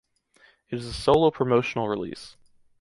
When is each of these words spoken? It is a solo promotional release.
It 0.71 0.79
is 0.79 0.87
a 0.87 0.93
solo 0.93 1.29
promotional 1.29 1.87
release. 1.87 2.35